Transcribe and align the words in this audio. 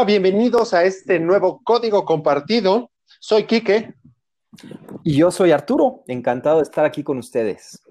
Hola, 0.00 0.06
bienvenidos 0.06 0.72
a 0.72 0.84
este 0.84 1.20
nuevo 1.20 1.60
código 1.62 2.06
compartido. 2.06 2.90
Soy 3.20 3.44
Quique. 3.44 3.92
Y 5.04 5.14
yo 5.14 5.30
soy 5.30 5.52
Arturo, 5.52 6.04
encantado 6.06 6.56
de 6.56 6.62
estar 6.62 6.86
aquí 6.86 7.04
con 7.04 7.18
ustedes. 7.18 7.82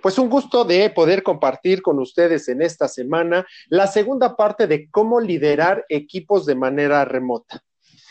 Pues 0.00 0.18
un 0.18 0.28
gusto 0.28 0.64
de 0.64 0.90
poder 0.90 1.22
compartir 1.22 1.80
con 1.80 2.00
ustedes 2.00 2.48
en 2.48 2.62
esta 2.62 2.88
semana 2.88 3.46
la 3.68 3.86
segunda 3.86 4.34
parte 4.34 4.66
de 4.66 4.90
cómo 4.90 5.20
liderar 5.20 5.86
equipos 5.88 6.46
de 6.46 6.56
manera 6.56 7.04
remota. 7.04 7.62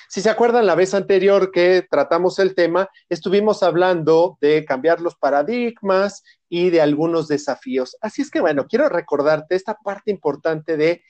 Si 0.08 0.22
se 0.22 0.30
acuerdan, 0.30 0.66
la 0.66 0.76
vez 0.76 0.94
anterior 0.94 1.52
que 1.52 1.86
tratamos 1.90 2.40
el 2.40 2.56
tema, 2.56 2.88
estuvimos 3.09 3.64
hablando 3.64 4.38
de 4.40 4.64
cambiar 4.64 5.02
los 5.02 5.16
paradigmas 5.16 6.23
y 6.48 6.70
de 6.70 6.80
algunos 6.80 7.28
desafíos. 7.28 7.98
Así 8.00 8.22
es 8.22 8.31
que, 8.31 8.40
bueno, 8.40 8.66
quiero 8.68 8.88
recordarte 8.88 9.56
esta 9.56 9.73
parte 9.76 10.09
importante 10.09 10.78
de 10.78 11.04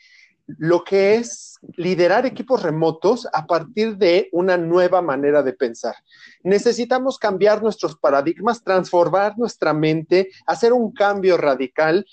lo 0.57 0.83
que 0.83 1.15
es 1.15 1.59
liderar 1.75 2.25
equipos 2.25 2.63
remotos 2.63 3.27
a 3.33 3.45
partir 3.45 3.97
de 3.97 4.29
una 4.31 4.57
nueva 4.57 5.01
manera 5.01 5.43
de 5.43 5.53
pensar. 5.53 5.95
Necesitamos 6.43 7.17
cambiar 7.17 7.61
nuestros 7.61 7.95
paradigmas, 7.95 8.63
transformar 8.63 9.37
nuestra 9.37 9.73
mente, 9.73 10.29
hacer 10.45 10.73
un 10.73 10.91
cambio 10.91 11.37
radical, 11.37 12.05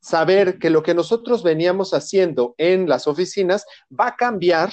saber 0.00 0.58
que 0.58 0.70
lo 0.70 0.82
que 0.82 0.94
nosotros 0.94 1.42
veníamos 1.42 1.94
haciendo 1.94 2.54
en 2.58 2.88
las 2.88 3.06
oficinas 3.06 3.66
va 3.90 4.08
a 4.08 4.16
cambiar 4.16 4.72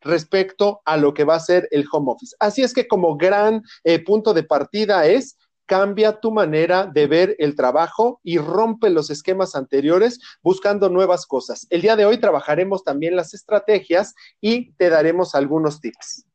respecto 0.00 0.82
a 0.84 0.96
lo 0.96 1.14
que 1.14 1.24
va 1.24 1.36
a 1.36 1.40
ser 1.40 1.66
el 1.70 1.86
home 1.90 2.12
office. 2.12 2.36
Así 2.38 2.62
es 2.62 2.74
que 2.74 2.86
como 2.86 3.16
gran 3.16 3.62
eh, 3.82 3.98
punto 4.04 4.34
de 4.34 4.42
partida 4.42 5.06
es 5.06 5.36
cambia 5.66 6.20
tu 6.20 6.30
manera 6.30 6.86
de 6.86 7.06
ver 7.06 7.36
el 7.38 7.56
trabajo 7.56 8.20
y 8.22 8.38
rompe 8.38 8.90
los 8.90 9.10
esquemas 9.10 9.54
anteriores 9.54 10.20
buscando 10.42 10.88
nuevas 10.88 11.26
cosas. 11.26 11.66
El 11.70 11.82
día 11.82 11.96
de 11.96 12.04
hoy 12.04 12.18
trabajaremos 12.18 12.84
también 12.84 13.16
las 13.16 13.34
estrategias 13.34 14.14
y 14.40 14.72
te 14.72 14.90
daremos 14.90 15.34
algunos 15.34 15.80
tips. 15.80 16.26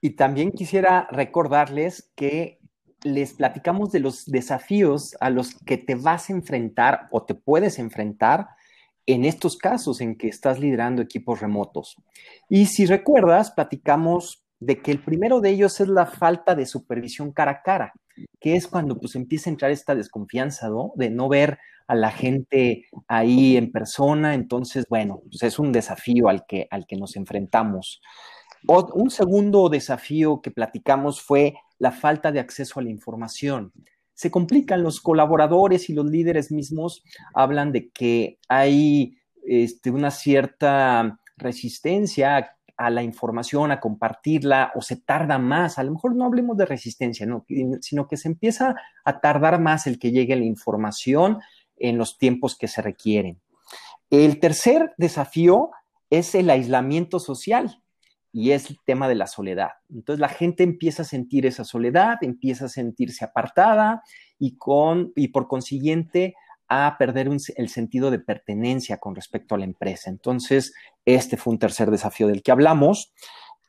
Y 0.00 0.10
también 0.10 0.52
quisiera 0.52 1.08
recordarles 1.10 2.10
que 2.14 2.58
les 3.02 3.34
platicamos 3.34 3.92
de 3.92 4.00
los 4.00 4.24
desafíos 4.26 5.16
a 5.20 5.30
los 5.30 5.54
que 5.64 5.78
te 5.78 5.94
vas 5.94 6.28
a 6.28 6.32
enfrentar 6.32 7.06
o 7.10 7.24
te 7.24 7.34
puedes 7.34 7.78
enfrentar 7.78 8.48
en 9.06 9.24
estos 9.24 9.56
casos 9.56 10.00
en 10.00 10.16
que 10.16 10.28
estás 10.28 10.58
liderando 10.58 11.00
equipos 11.00 11.40
remotos. 11.40 11.96
Y 12.48 12.66
si 12.66 12.86
recuerdas, 12.86 13.52
platicamos 13.52 14.44
de 14.58 14.80
que 14.80 14.90
el 14.90 15.02
primero 15.02 15.40
de 15.40 15.50
ellos 15.50 15.80
es 15.80 15.88
la 15.88 16.06
falta 16.06 16.54
de 16.54 16.66
supervisión 16.66 17.32
cara 17.32 17.52
a 17.52 17.62
cara, 17.62 17.92
que 18.40 18.56
es 18.56 18.66
cuando 18.66 18.98
pues 18.98 19.14
empieza 19.14 19.50
a 19.50 19.52
entrar 19.52 19.70
esta 19.70 19.94
desconfianza, 19.94 20.68
¿no? 20.68 20.92
De 20.96 21.10
no 21.10 21.28
ver 21.28 21.58
a 21.88 21.94
la 21.94 22.10
gente 22.10 22.86
ahí 23.08 23.56
en 23.56 23.70
persona, 23.70 24.34
entonces, 24.34 24.86
bueno, 24.88 25.22
pues 25.30 25.42
es 25.42 25.58
un 25.58 25.72
desafío 25.72 26.28
al 26.28 26.44
que, 26.46 26.66
al 26.70 26.86
que 26.86 26.96
nos 26.96 27.16
enfrentamos. 27.16 28.00
un 28.66 29.10
segundo 29.10 29.68
desafío 29.68 30.40
que 30.42 30.50
platicamos 30.50 31.20
fue 31.20 31.54
la 31.78 31.92
falta 31.92 32.32
de 32.32 32.40
acceso 32.40 32.80
a 32.80 32.82
la 32.82 32.90
información 32.90 33.72
se 34.16 34.30
complican. 34.30 34.82
Los 34.82 35.00
colaboradores 35.00 35.88
y 35.88 35.94
los 35.94 36.06
líderes 36.06 36.50
mismos 36.50 37.04
hablan 37.34 37.70
de 37.70 37.90
que 37.90 38.38
hay 38.48 39.18
este, 39.46 39.90
una 39.90 40.10
cierta 40.10 41.20
resistencia 41.36 42.36
a 42.36 42.55
la 42.78 43.02
información, 43.02 43.70
a 43.70 43.80
compartirla, 43.80 44.72
o 44.74 44.82
se 44.82 44.96
tarda 44.96 45.38
más. 45.38 45.78
A 45.78 45.82
lo 45.82 45.92
mejor 45.92 46.14
no 46.14 46.24
hablemos 46.24 46.56
de 46.56 46.66
resistencia, 46.66 47.26
sino 47.80 48.08
que 48.08 48.16
se 48.16 48.28
empieza 48.28 48.74
a 49.04 49.20
tardar 49.20 49.60
más 49.60 49.86
el 49.86 49.98
que 49.98 50.10
llegue 50.10 50.36
la 50.36 50.44
información 50.44 51.40
en 51.76 51.98
los 51.98 52.18
tiempos 52.18 52.56
que 52.56 52.68
se 52.68 52.82
requieren. 52.82 53.40
El 54.10 54.38
tercer 54.40 54.94
desafío 54.98 55.70
es 56.10 56.34
el 56.34 56.50
aislamiento 56.50 57.18
social 57.18 57.82
y 58.32 58.52
es 58.52 58.70
el 58.70 58.78
tema 58.84 59.08
de 59.08 59.14
la 59.14 59.26
soledad. 59.26 59.70
Entonces 59.90 60.20
la 60.20 60.28
gente 60.28 60.62
empieza 60.62 61.02
a 61.02 61.06
sentir 61.06 61.46
esa 61.46 61.64
soledad, 61.64 62.18
empieza 62.20 62.66
a 62.66 62.68
sentirse 62.68 63.24
apartada 63.24 64.02
y, 64.38 64.56
con, 64.56 65.12
y 65.16 65.28
por 65.28 65.48
consiguiente 65.48 66.34
a 66.68 66.96
perder 66.98 67.28
el 67.56 67.68
sentido 67.68 68.10
de 68.10 68.18
pertenencia 68.18 68.98
con 68.98 69.14
respecto 69.14 69.54
a 69.54 69.58
la 69.58 69.64
empresa. 69.64 70.10
Entonces, 70.10 70.74
este 71.04 71.36
fue 71.36 71.52
un 71.52 71.58
tercer 71.58 71.90
desafío 71.90 72.26
del 72.26 72.42
que 72.42 72.52
hablamos. 72.52 73.12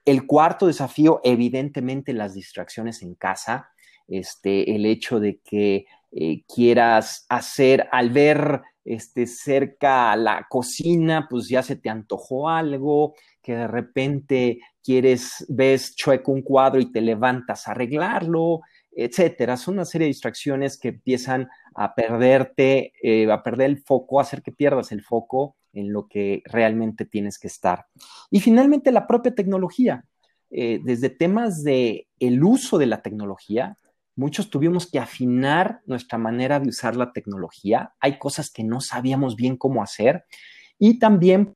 El 0.06 0.25
cuarto 0.25 0.68
desafío, 0.68 1.22
evidentemente, 1.24 2.13
las 2.13 2.34
distracciones 2.34 3.02
en 3.02 3.16
casa. 3.16 3.69
Este, 4.08 4.74
el 4.75 4.85
hecho 4.85 5.19
de 5.19 5.41
que 5.41 5.85
eh, 6.12 6.44
quieras 6.47 7.25
hacer 7.28 7.90
al 7.91 8.09
ver 8.09 8.62
este, 8.85 9.28
cerca 9.28 10.16
la 10.16 10.47
cocina, 10.50 11.28
pues 11.29 11.50
ya 11.50 11.62
se 11.62 11.75
te 11.75 11.90
antojó 11.90 12.50
algo, 12.50 13.14
que 13.41 13.53
de 13.53 13.68
repente 13.68 14.59
quieres, 14.81 15.46
ves 15.50 15.94
chueco 15.96 16.31
un 16.31 16.41
cuadro 16.41 16.79
y 16.79 16.90
te 16.91 17.02
levantas 17.02 17.68
a 17.68 17.72
arreglarlo, 17.72 18.62
etcétera. 18.97 19.58
Son 19.58 19.75
una 19.75 19.85
serie 19.85 20.06
de 20.06 20.09
distracciones 20.09 20.78
que 20.78 20.90
empiezan 20.90 21.47
a 21.75 21.94
perderte, 21.94 22.94
eh, 23.02 23.31
a 23.31 23.44
perder 23.44 23.69
el 23.69 23.84
foco, 23.84 24.19
a 24.19 24.24
hacer 24.24 24.41
que 24.41 24.52
pierdas 24.52 24.91
el 24.91 25.03
foco 25.03 25.56
en 25.72 25.94
lo 25.94 26.08
que 26.08 26.41
realmente 26.46 27.06
tienes 27.06 27.38
que 27.38 27.47
estar. 27.47 27.85
Y 28.31 28.40
finalmente 28.40 28.91
la 28.91 29.06
propia 29.06 29.35
tecnología. 29.35 30.03
Eh, 30.50 30.80
desde 30.84 31.09
temas 31.09 31.63
de 31.63 32.08
el 32.19 32.44
uso 32.44 32.80
de 32.80 32.88
la 32.88 33.03
tecnología, 33.03 33.78
muchos 34.16 34.50
tuvimos 34.50 34.90
que 34.90 34.97
afinar 34.97 35.81
nuestra 35.85 36.18
manera 36.18 36.59
de 36.59 36.69
usar 36.69 36.96
la 36.96 37.12
tecnología. 37.12 37.94
Hay 38.00 38.18
cosas 38.18 38.50
que 38.50 38.64
no 38.64 38.81
sabíamos 38.81 39.35
bien 39.35 39.58
cómo 39.58 39.84
hacer 39.84 40.25
y 40.79 40.97
también 40.97 41.56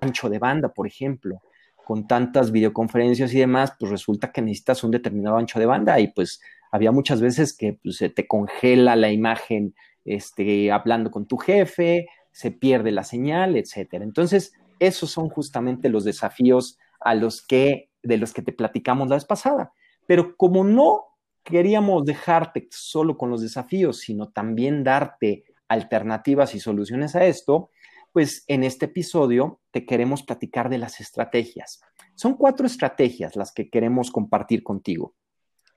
ancho 0.00 0.30
de 0.30 0.38
banda, 0.38 0.72
por 0.72 0.86
ejemplo, 0.86 1.42
con 1.86 2.08
tantas 2.08 2.50
videoconferencias 2.50 3.32
y 3.32 3.38
demás, 3.38 3.74
pues 3.78 3.92
resulta 3.92 4.32
que 4.32 4.42
necesitas 4.42 4.82
un 4.82 4.90
determinado 4.90 5.36
ancho 5.36 5.60
de 5.60 5.66
banda 5.66 6.00
y 6.00 6.08
pues 6.08 6.40
había 6.72 6.90
muchas 6.90 7.20
veces 7.20 7.56
que 7.56 7.78
pues, 7.80 7.98
se 7.98 8.08
te 8.08 8.26
congela 8.26 8.96
la 8.96 9.12
imagen 9.12 9.72
este, 10.04 10.72
hablando 10.72 11.12
con 11.12 11.28
tu 11.28 11.36
jefe, 11.36 12.08
se 12.32 12.50
pierde 12.50 12.90
la 12.90 13.04
señal, 13.04 13.56
etcétera. 13.56 14.02
Entonces, 14.02 14.52
esos 14.80 15.12
son 15.12 15.28
justamente 15.28 15.88
los 15.88 16.02
desafíos 16.02 16.76
a 16.98 17.14
los 17.14 17.40
que, 17.46 17.92
de 18.02 18.18
los 18.18 18.32
que 18.32 18.42
te 18.42 18.52
platicamos 18.52 19.08
la 19.08 19.14
vez 19.14 19.24
pasada. 19.24 19.72
Pero 20.08 20.36
como 20.36 20.64
no 20.64 21.04
queríamos 21.44 22.04
dejarte 22.04 22.66
solo 22.72 23.16
con 23.16 23.30
los 23.30 23.42
desafíos, 23.42 24.00
sino 24.00 24.30
también 24.30 24.82
darte 24.82 25.44
alternativas 25.68 26.52
y 26.56 26.58
soluciones 26.58 27.14
a 27.14 27.26
esto, 27.26 27.70
pues 28.16 28.44
en 28.46 28.64
este 28.64 28.86
episodio 28.86 29.60
te 29.72 29.84
queremos 29.84 30.22
platicar 30.22 30.70
de 30.70 30.78
las 30.78 31.02
estrategias. 31.02 31.82
Son 32.14 32.32
cuatro 32.32 32.66
estrategias 32.66 33.36
las 33.36 33.52
que 33.52 33.68
queremos 33.68 34.10
compartir 34.10 34.62
contigo. 34.62 35.14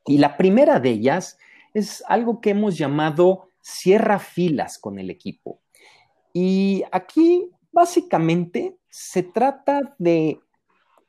Y 0.05 0.19
la 0.19 0.37
primera 0.37 0.79
de 0.79 0.91
ellas 0.91 1.37
es 1.73 2.01
algo 2.07 2.39
que 2.39 2.51
hemos 2.51 2.77
llamado 2.77 3.49
cierra 3.59 4.19
filas 4.19 4.79
con 4.79 4.99
el 4.99 5.09
equipo. 5.09 5.59
Y 6.31 6.85
aquí 6.93 7.51
básicamente 7.73 8.77
se 8.87 9.23
trata 9.23 9.97
de 9.97 10.39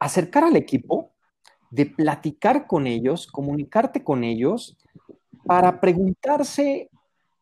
acercar 0.00 0.42
al 0.42 0.56
equipo, 0.56 1.12
de 1.70 1.86
platicar 1.86 2.66
con 2.66 2.88
ellos, 2.88 3.28
comunicarte 3.28 4.02
con 4.02 4.24
ellos, 4.24 4.76
para 5.47 5.80
preguntarse 5.80 6.91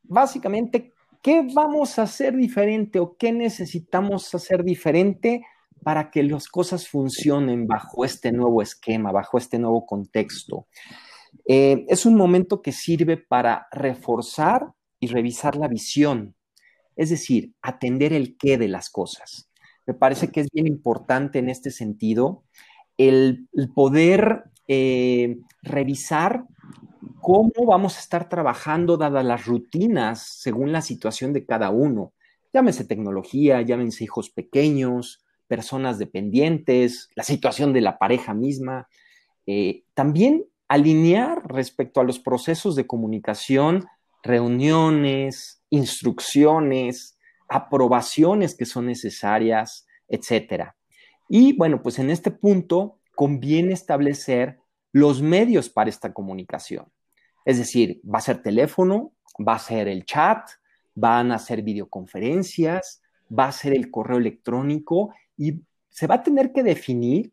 básicamente 0.02 0.92
¿Qué 1.28 1.46
vamos 1.52 1.98
a 1.98 2.04
hacer 2.04 2.34
diferente 2.34 2.98
o 2.98 3.18
qué 3.18 3.32
necesitamos 3.32 4.34
hacer 4.34 4.64
diferente 4.64 5.44
para 5.82 6.10
que 6.10 6.22
las 6.22 6.48
cosas 6.48 6.88
funcionen 6.88 7.66
bajo 7.66 8.06
este 8.06 8.32
nuevo 8.32 8.62
esquema, 8.62 9.12
bajo 9.12 9.36
este 9.36 9.58
nuevo 9.58 9.84
contexto? 9.84 10.68
Eh, 11.46 11.84
es 11.86 12.06
un 12.06 12.14
momento 12.14 12.62
que 12.62 12.72
sirve 12.72 13.18
para 13.18 13.68
reforzar 13.72 14.72
y 15.00 15.08
revisar 15.08 15.54
la 15.56 15.68
visión, 15.68 16.34
es 16.96 17.10
decir, 17.10 17.52
atender 17.60 18.14
el 18.14 18.38
qué 18.38 18.56
de 18.56 18.68
las 18.68 18.88
cosas. 18.88 19.50
Me 19.84 19.92
parece 19.92 20.28
que 20.28 20.40
es 20.40 20.48
bien 20.50 20.66
importante 20.66 21.40
en 21.40 21.50
este 21.50 21.70
sentido 21.70 22.44
el, 22.96 23.50
poder 23.74 24.44
eh, 24.68 25.38
revisar 25.62 26.44
cómo 27.20 27.52
vamos 27.66 27.96
a 27.96 28.00
estar 28.00 28.28
trabajando 28.28 28.96
dadas 28.96 29.24
las 29.24 29.46
rutinas 29.46 30.22
según 30.22 30.72
la 30.72 30.82
situación 30.82 31.32
de 31.32 31.44
cada 31.44 31.70
uno. 31.70 32.12
Llámese 32.52 32.84
tecnología, 32.84 33.60
llámense 33.62 34.04
hijos 34.04 34.30
pequeños, 34.30 35.24
personas 35.46 35.98
dependientes, 35.98 37.08
la 37.14 37.24
situación 37.24 37.72
de 37.72 37.80
la 37.80 37.98
pareja 37.98 38.34
misma. 38.34 38.88
Eh, 39.46 39.84
también 39.94 40.44
alinear 40.68 41.42
respecto 41.46 42.00
a 42.00 42.04
los 42.04 42.18
procesos 42.18 42.76
de 42.76 42.86
comunicación, 42.86 43.86
reuniones, 44.22 45.62
instrucciones, 45.70 47.18
aprobaciones 47.48 48.54
que 48.54 48.66
son 48.66 48.86
necesarias, 48.86 49.86
etcétera. 50.08 50.76
Y 51.28 51.56
bueno, 51.56 51.82
pues 51.82 51.98
en 51.98 52.10
este 52.10 52.30
punto 52.30 52.98
conviene 53.18 53.72
establecer 53.72 54.60
los 54.92 55.20
medios 55.20 55.68
para 55.68 55.90
esta 55.90 56.14
comunicación. 56.14 56.86
Es 57.44 57.58
decir, 57.58 58.00
va 58.04 58.18
a 58.18 58.22
ser 58.22 58.40
teléfono, 58.42 59.10
va 59.36 59.54
a 59.54 59.58
ser 59.58 59.88
el 59.88 60.04
chat, 60.04 60.48
van 60.94 61.32
a 61.32 61.40
ser 61.40 61.62
videoconferencias, 61.62 63.02
va 63.36 63.46
a 63.48 63.52
ser 63.52 63.74
el 63.74 63.90
correo 63.90 64.18
electrónico 64.18 65.12
y 65.36 65.60
se 65.88 66.06
va 66.06 66.14
a 66.14 66.22
tener 66.22 66.52
que 66.52 66.62
definir 66.62 67.32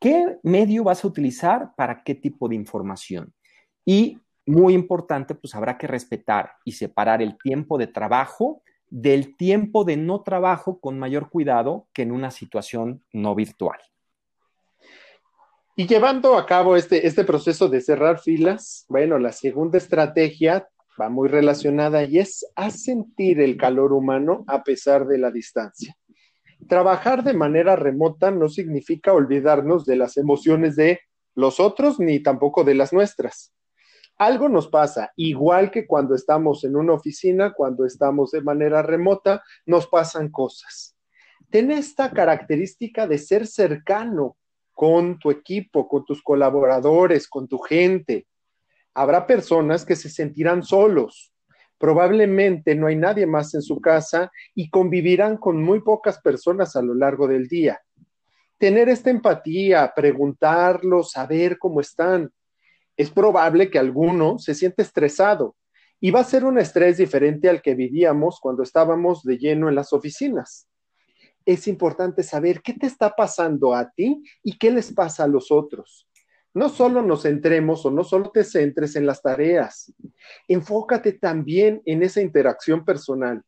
qué 0.00 0.38
medio 0.42 0.84
vas 0.84 1.04
a 1.04 1.08
utilizar 1.08 1.74
para 1.76 2.02
qué 2.02 2.14
tipo 2.14 2.48
de 2.48 2.54
información. 2.54 3.34
Y 3.84 4.18
muy 4.46 4.72
importante, 4.72 5.34
pues 5.34 5.54
habrá 5.54 5.76
que 5.76 5.86
respetar 5.86 6.52
y 6.64 6.72
separar 6.72 7.20
el 7.20 7.36
tiempo 7.36 7.76
de 7.76 7.88
trabajo 7.88 8.62
del 8.92 9.36
tiempo 9.36 9.84
de 9.84 9.96
no 9.96 10.22
trabajo 10.22 10.80
con 10.80 10.98
mayor 10.98 11.28
cuidado 11.28 11.88
que 11.92 12.02
en 12.02 12.10
una 12.10 12.30
situación 12.30 13.04
no 13.12 13.34
virtual. 13.34 13.78
Y 15.80 15.86
llevando 15.86 16.36
a 16.36 16.44
cabo 16.44 16.76
este, 16.76 17.06
este 17.06 17.24
proceso 17.24 17.70
de 17.70 17.80
cerrar 17.80 18.18
filas, 18.18 18.84
bueno, 18.90 19.18
la 19.18 19.32
segunda 19.32 19.78
estrategia 19.78 20.68
va 21.00 21.08
muy 21.08 21.26
relacionada 21.26 22.04
y 22.04 22.18
es 22.18 22.44
a 22.54 22.70
sentir 22.70 23.40
el 23.40 23.56
calor 23.56 23.94
humano 23.94 24.44
a 24.46 24.62
pesar 24.62 25.06
de 25.06 25.16
la 25.16 25.30
distancia. 25.30 25.96
Trabajar 26.68 27.24
de 27.24 27.32
manera 27.32 27.76
remota 27.76 28.30
no 28.30 28.50
significa 28.50 29.14
olvidarnos 29.14 29.86
de 29.86 29.96
las 29.96 30.18
emociones 30.18 30.76
de 30.76 31.00
los 31.34 31.60
otros 31.60 31.98
ni 31.98 32.20
tampoco 32.20 32.62
de 32.62 32.74
las 32.74 32.92
nuestras. 32.92 33.54
Algo 34.18 34.50
nos 34.50 34.68
pasa, 34.68 35.12
igual 35.16 35.70
que 35.70 35.86
cuando 35.86 36.14
estamos 36.14 36.62
en 36.64 36.76
una 36.76 36.92
oficina, 36.92 37.54
cuando 37.54 37.86
estamos 37.86 38.32
de 38.32 38.42
manera 38.42 38.82
remota, 38.82 39.42
nos 39.64 39.86
pasan 39.86 40.30
cosas. 40.30 40.94
Ten 41.48 41.70
esta 41.70 42.10
característica 42.10 43.06
de 43.06 43.16
ser 43.16 43.46
cercano 43.46 44.36
con 44.80 45.18
tu 45.18 45.30
equipo, 45.30 45.86
con 45.86 46.06
tus 46.06 46.22
colaboradores, 46.22 47.28
con 47.28 47.46
tu 47.46 47.58
gente. 47.58 48.26
Habrá 48.94 49.26
personas 49.26 49.84
que 49.84 49.94
se 49.94 50.08
sentirán 50.08 50.62
solos. 50.62 51.34
Probablemente 51.76 52.74
no 52.74 52.86
hay 52.86 52.96
nadie 52.96 53.26
más 53.26 53.52
en 53.52 53.60
su 53.60 53.78
casa 53.78 54.32
y 54.54 54.70
convivirán 54.70 55.36
con 55.36 55.62
muy 55.62 55.82
pocas 55.82 56.18
personas 56.22 56.76
a 56.76 56.82
lo 56.82 56.94
largo 56.94 57.28
del 57.28 57.46
día. 57.46 57.78
Tener 58.56 58.88
esta 58.88 59.10
empatía, 59.10 59.92
preguntarlos, 59.94 61.10
saber 61.10 61.58
cómo 61.58 61.82
están, 61.82 62.32
es 62.96 63.10
probable 63.10 63.70
que 63.70 63.78
alguno 63.78 64.38
se 64.38 64.54
siente 64.54 64.80
estresado 64.80 65.56
y 66.00 66.10
va 66.10 66.20
a 66.20 66.24
ser 66.24 66.42
un 66.46 66.58
estrés 66.58 66.96
diferente 66.96 67.50
al 67.50 67.60
que 67.60 67.74
vivíamos 67.74 68.40
cuando 68.40 68.62
estábamos 68.62 69.24
de 69.24 69.36
lleno 69.36 69.68
en 69.68 69.74
las 69.74 69.92
oficinas. 69.92 70.69
Es 71.50 71.66
importante 71.66 72.22
saber 72.22 72.62
qué 72.62 72.74
te 72.74 72.86
está 72.86 73.10
pasando 73.10 73.74
a 73.74 73.90
ti 73.90 74.22
y 74.40 74.56
qué 74.56 74.70
les 74.70 74.92
pasa 74.92 75.24
a 75.24 75.26
los 75.26 75.50
otros. 75.50 76.08
No 76.54 76.68
solo 76.68 77.02
nos 77.02 77.22
centremos 77.22 77.84
o 77.84 77.90
no 77.90 78.04
solo 78.04 78.30
te 78.30 78.44
centres 78.44 78.94
en 78.94 79.04
las 79.04 79.20
tareas, 79.20 79.92
enfócate 80.46 81.14
también 81.14 81.82
en 81.86 82.04
esa 82.04 82.20
interacción 82.20 82.84
personal. 82.84 83.42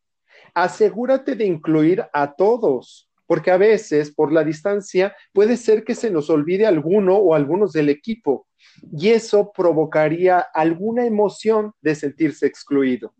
Asegúrate 0.53 1.37
de 1.37 1.45
incluir 1.45 2.05
a 2.13 2.35
todos, 2.35 3.09
porque 3.29 3.53
a 3.53 3.57
veces 3.57 4.13
por 4.13 4.33
la 4.33 4.43
distancia 4.43 5.15
puede 5.33 5.57
ser 5.57 5.85
que 5.85 5.95
se 5.95 6.11
nos 6.11 6.29
olvide 6.29 6.67
alguno 6.67 7.15
o 7.19 7.37
algunos 7.37 7.73
del 7.73 7.89
equipo 7.89 8.49
y 8.91 9.11
eso 9.11 9.53
provocaría 9.57 10.41
alguna 10.41 11.07
emoción 11.07 11.73
de 11.81 11.95
sentirse 11.95 12.47
excluido. 12.47 13.15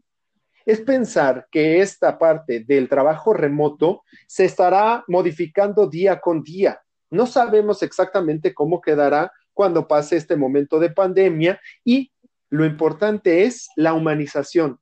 Es 0.65 0.81
pensar 0.81 1.49
que 1.51 1.81
esta 1.81 2.19
parte 2.19 2.61
del 2.61 2.89
trabajo 2.89 3.33
remoto 3.33 4.03
se 4.27 4.45
estará 4.45 5.05
modificando 5.09 5.89
día 5.89 6.21
con 6.21 6.43
día. 6.43 6.81
No 7.11 7.27
sabemos 7.27 7.83
exactamente 7.83 8.55
cómo 8.55 8.81
quedará 8.81 9.33
cuando 9.53 9.87
pase 9.87 10.17
este 10.17 10.37
momento 10.37 10.79
de 10.79 10.91
pandemia 10.91 11.61
y 11.85 12.11
lo 12.49 12.65
importante 12.65 13.45
es 13.45 13.69
la 13.77 13.95
humanización. 13.95 14.79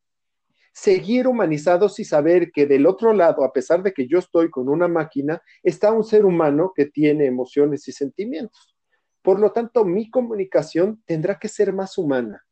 Seguir 0.72 1.26
humanizados 1.26 1.98
y 1.98 2.04
saber 2.04 2.52
que 2.52 2.66
del 2.66 2.86
otro 2.86 3.12
lado, 3.12 3.44
a 3.44 3.52
pesar 3.52 3.82
de 3.82 3.92
que 3.92 4.06
yo 4.06 4.18
estoy 4.18 4.50
con 4.50 4.68
una 4.68 4.86
máquina, 4.86 5.42
está 5.62 5.92
un 5.92 6.04
ser 6.04 6.24
humano 6.24 6.72
que 6.74 6.86
tiene 6.86 7.26
emociones 7.26 7.88
y 7.88 7.92
sentimientos. 7.92 8.76
Por 9.22 9.40
lo 9.40 9.52
tanto, 9.52 9.84
mi 9.84 10.10
comunicación 10.10 11.02
tendrá 11.04 11.38
que 11.38 11.48
ser 11.48 11.72
más 11.72 11.98
humana. 11.98 12.44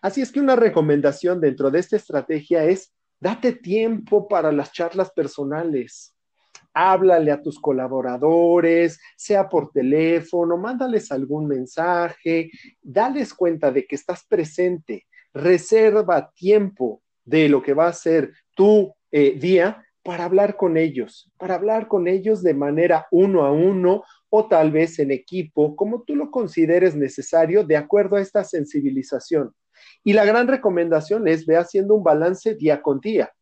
Así 0.00 0.20
es 0.20 0.32
que 0.32 0.40
una 0.40 0.56
recomendación 0.56 1.40
dentro 1.40 1.70
de 1.70 1.78
esta 1.78 1.96
estrategia 1.96 2.64
es, 2.64 2.92
date 3.20 3.52
tiempo 3.52 4.26
para 4.26 4.50
las 4.52 4.72
charlas 4.72 5.10
personales. 5.12 6.14
Háblale 6.74 7.30
a 7.30 7.42
tus 7.42 7.60
colaboradores, 7.60 8.98
sea 9.16 9.48
por 9.48 9.70
teléfono, 9.70 10.56
mándales 10.56 11.12
algún 11.12 11.46
mensaje, 11.46 12.50
dales 12.80 13.34
cuenta 13.34 13.70
de 13.70 13.86
que 13.86 13.94
estás 13.94 14.24
presente, 14.26 15.06
reserva 15.34 16.30
tiempo 16.34 17.02
de 17.24 17.48
lo 17.48 17.62
que 17.62 17.74
va 17.74 17.88
a 17.88 17.92
ser 17.92 18.32
tu 18.54 18.94
eh, 19.10 19.38
día 19.38 19.84
para 20.02 20.24
hablar 20.24 20.56
con 20.56 20.76
ellos, 20.76 21.30
para 21.38 21.54
hablar 21.54 21.88
con 21.88 22.08
ellos 22.08 22.42
de 22.42 22.54
manera 22.54 23.06
uno 23.10 23.44
a 23.44 23.52
uno 23.52 24.02
o 24.30 24.48
tal 24.48 24.72
vez 24.72 24.98
en 24.98 25.10
equipo, 25.10 25.76
como 25.76 26.02
tú 26.02 26.16
lo 26.16 26.30
consideres 26.30 26.96
necesario 26.96 27.64
de 27.64 27.76
acuerdo 27.76 28.16
a 28.16 28.20
esta 28.20 28.42
sensibilización. 28.42 29.54
Y 30.04 30.12
la 30.12 30.24
gran 30.24 30.48
recomendación 30.48 31.28
es 31.28 31.46
ve 31.46 31.56
haciendo 31.56 31.94
un 31.94 32.02
balance 32.02 32.54
día 32.54 32.82
con 32.82 33.00
día. 33.00 33.32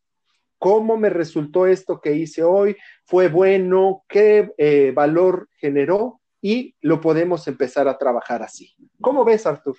¿Cómo 0.59 0.97
me 0.99 1.09
resultó 1.09 1.67
esto 1.67 2.01
que 2.01 2.15
hice 2.15 2.43
hoy? 2.43 2.77
¿Fue 3.07 3.29
bueno? 3.29 4.05
¿Qué 4.07 4.53
eh, 4.59 4.93
valor 4.95 5.49
generó? 5.57 6.21
Y 6.43 6.75
lo 6.81 7.01
podemos 7.01 7.49
empezar 7.49 7.89
a 7.89 7.97
trabajar 7.97 8.43
así. 8.43 8.75
¿Cómo 9.01 9.25
ves, 9.25 9.47
Artur? 9.47 9.77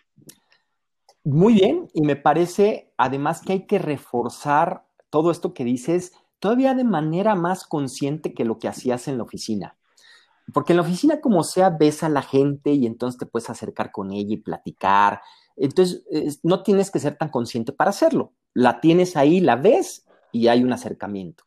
Muy 1.24 1.54
bien, 1.54 1.88
y 1.94 2.02
me 2.02 2.16
parece 2.16 2.92
además 2.98 3.42
que 3.42 3.54
hay 3.54 3.66
que 3.68 3.78
reforzar 3.78 4.86
todo 5.12 5.30
esto 5.30 5.54
que 5.54 5.64
dices 5.64 6.14
todavía 6.40 6.74
de 6.74 6.84
manera 6.84 7.36
más 7.36 7.66
consciente 7.66 8.34
que 8.34 8.46
lo 8.46 8.58
que 8.58 8.68
hacías 8.68 9.08
en 9.08 9.18
la 9.18 9.24
oficina. 9.24 9.78
Porque 10.54 10.74
en 10.74 10.78
la 10.78 10.84
oficina, 10.84 11.22
como 11.22 11.44
sea, 11.44 11.70
ves 11.70 12.04
a 12.04 12.10
la 12.10 12.22
gente 12.22 12.72
y 12.72 12.86
entonces 12.86 13.20
te 13.20 13.26
puedes 13.26 13.50
acercar 13.50 13.92
con 13.92 14.12
ella 14.12 14.34
y 14.34 14.38
platicar. 14.38 15.22
Entonces, 15.56 16.04
no 16.44 16.64
tienes 16.64 16.92
que 16.92 17.00
ser 17.00 17.18
tan 17.18 17.30
consciente 17.30 17.72
para 17.72 17.92
hacerlo. 17.92 18.34
La 18.54 18.82
tienes 18.82 19.16
ahí, 19.16 19.40
la 19.40 19.56
ves 19.56 20.06
y 20.32 20.48
hay 20.48 20.64
un 20.64 20.74
acercamiento. 20.74 21.44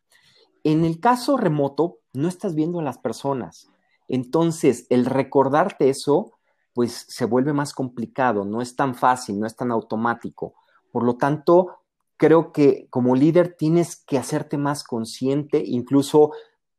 En 0.63 0.85
el 0.85 1.01
caso 1.01 1.37
remoto, 1.37 1.99
no 2.13 2.29
estás 2.29 2.55
viendo 2.55 2.81
a 2.81 2.83
las 2.83 2.99
personas. 2.99 3.69
Entonces, 4.09 4.87
el 4.89 5.05
recordarte 5.05 5.91
eso, 5.91 6.33
pues 6.73 7.07
se 7.09 7.25
vuelve 7.25 7.53
más 7.53 7.73
complicado, 7.73 8.45
no 8.45 8.63
es 8.63 8.77
tan 8.77 8.95
fácil, 8.95 9.39
no 9.39 9.47
es 9.47 9.57
tan 9.57 9.71
automático. 9.71 10.55
Por 10.93 11.05
lo 11.05 11.17
tanto, 11.17 11.81
creo 12.17 12.53
que 12.53 12.87
como 12.91 13.17
líder 13.17 13.57
tienes 13.59 13.97
que 13.97 14.19
hacerte 14.19 14.57
más 14.57 14.85
consciente, 14.85 15.63
incluso 15.65 16.33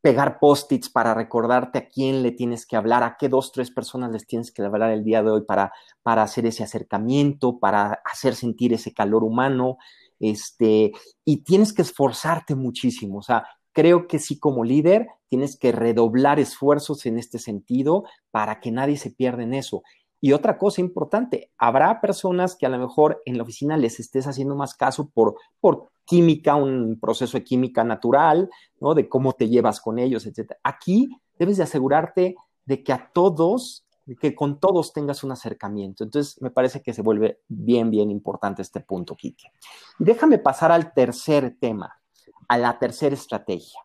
pegar 0.05 0.37
post-its 0.37 0.87
para 0.87 1.15
recordarte 1.15 1.79
a 1.79 1.89
quién 1.89 2.21
le 2.21 2.31
tienes 2.31 2.67
que 2.67 2.75
hablar, 2.75 3.01
a 3.01 3.17
qué 3.17 3.27
dos, 3.27 3.51
tres 3.51 3.71
personas 3.71 4.11
les 4.11 4.27
tienes 4.27 4.51
que 4.51 4.61
hablar 4.61 4.91
el 4.91 5.03
día 5.03 5.23
de 5.23 5.31
hoy 5.31 5.41
para, 5.41 5.73
para 6.03 6.21
hacer 6.21 6.45
ese 6.45 6.63
acercamiento, 6.63 7.57
para 7.57 8.03
hacer 8.05 8.35
sentir 8.35 8.71
ese 8.71 8.93
calor 8.93 9.23
humano, 9.23 9.79
este, 10.19 10.91
y 11.23 11.37
tienes 11.37 11.73
que 11.73 11.81
esforzarte 11.81 12.53
muchísimo. 12.53 13.17
O 13.17 13.23
sea, 13.23 13.47
creo 13.71 14.05
que 14.05 14.19
sí 14.19 14.37
como 14.37 14.63
líder 14.63 15.07
tienes 15.27 15.57
que 15.57 15.71
redoblar 15.71 16.39
esfuerzos 16.39 17.07
en 17.07 17.17
este 17.17 17.39
sentido 17.39 18.03
para 18.29 18.59
que 18.59 18.69
nadie 18.69 18.97
se 18.97 19.09
pierda 19.09 19.41
en 19.41 19.55
eso. 19.55 19.81
Y 20.21 20.33
otra 20.33 20.59
cosa 20.59 20.81
importante, 20.81 21.51
habrá 21.57 21.99
personas 21.99 22.55
que 22.55 22.67
a 22.67 22.69
lo 22.69 22.77
mejor 22.77 23.23
en 23.25 23.37
la 23.37 23.43
oficina 23.43 23.75
les 23.75 23.99
estés 23.99 24.27
haciendo 24.27 24.55
más 24.55 24.75
caso 24.75 25.09
por, 25.09 25.33
por 25.59 25.89
química, 26.05 26.55
un 26.55 26.99
proceso 26.99 27.37
de 27.37 27.43
química 27.43 27.83
natural, 27.83 28.49
¿no? 28.79 28.93
De 28.93 29.09
cómo 29.09 29.33
te 29.33 29.49
llevas 29.49 29.81
con 29.81 29.99
ellos, 29.99 30.25
etc. 30.25 30.53
Aquí 30.63 31.09
debes 31.37 31.57
de 31.57 31.63
asegurarte 31.63 32.35
de 32.65 32.83
que 32.83 32.93
a 32.93 33.11
todos, 33.13 33.85
que 34.19 34.35
con 34.35 34.59
todos 34.59 34.93
tengas 34.93 35.23
un 35.23 35.31
acercamiento. 35.31 36.03
Entonces, 36.03 36.41
me 36.41 36.51
parece 36.51 36.81
que 36.81 36.93
se 36.93 37.01
vuelve 37.01 37.41
bien, 37.47 37.89
bien 37.89 38.11
importante 38.11 38.61
este 38.61 38.79
punto, 38.81 39.15
Kike. 39.15 39.51
Déjame 39.99 40.37
pasar 40.37 40.71
al 40.71 40.93
tercer 40.93 41.57
tema, 41.59 41.99
a 42.47 42.57
la 42.57 42.77
tercera 42.77 43.15
estrategia, 43.15 43.79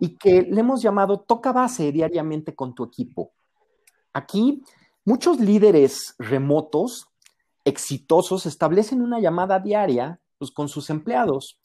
y 0.00 0.16
que 0.16 0.42
le 0.42 0.60
hemos 0.60 0.80
llamado 0.80 1.20
toca 1.20 1.52
base 1.52 1.90
diariamente 1.90 2.54
con 2.54 2.74
tu 2.74 2.84
equipo. 2.84 3.32
Aquí, 4.12 4.62
muchos 5.04 5.40
líderes 5.40 6.14
remotos 6.18 7.08
exitosos 7.64 8.46
establecen 8.46 9.02
una 9.02 9.20
llamada 9.20 9.58
diaria 9.58 10.20
pues, 10.42 10.50
con 10.50 10.68
sus 10.68 10.90
empleados. 10.90 11.60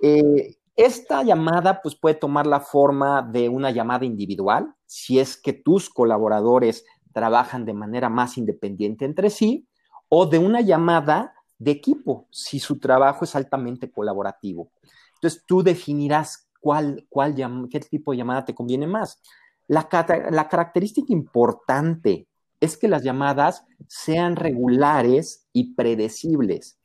Eh, 0.00 0.54
esta 0.76 1.24
llamada 1.24 1.82
pues, 1.82 1.96
puede 1.96 2.14
tomar 2.14 2.46
la 2.46 2.60
forma 2.60 3.22
de 3.22 3.48
una 3.48 3.72
llamada 3.72 4.04
individual, 4.04 4.72
si 4.86 5.18
es 5.18 5.36
que 5.36 5.52
tus 5.52 5.90
colaboradores 5.90 6.84
trabajan 7.12 7.64
de 7.64 7.74
manera 7.74 8.08
más 8.08 8.38
independiente 8.38 9.04
entre 9.04 9.30
sí, 9.30 9.66
o 10.08 10.26
de 10.26 10.38
una 10.38 10.60
llamada 10.60 11.34
de 11.58 11.72
equipo, 11.72 12.28
si 12.30 12.60
su 12.60 12.78
trabajo 12.78 13.24
es 13.24 13.34
altamente 13.34 13.90
colaborativo. 13.90 14.70
Entonces, 15.14 15.42
tú 15.44 15.64
definirás 15.64 16.48
cuál, 16.60 17.04
cuál 17.08 17.34
qué 17.68 17.80
tipo 17.80 18.12
de 18.12 18.18
llamada 18.18 18.44
te 18.44 18.54
conviene 18.54 18.86
más. 18.86 19.20
La, 19.66 19.88
la 20.30 20.48
característica 20.48 21.12
importante 21.12 22.28
es 22.60 22.76
que 22.76 22.86
las 22.86 23.02
llamadas 23.02 23.64
sean 23.88 24.36
regulares 24.36 25.48
y 25.52 25.74
predecibles 25.74 26.79